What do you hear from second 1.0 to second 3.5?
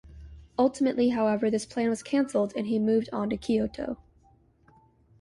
however, this plan was canceled and he moved on to